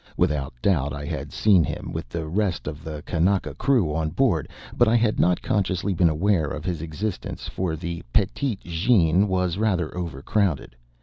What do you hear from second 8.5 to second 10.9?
Jeanne was rather overcrowded.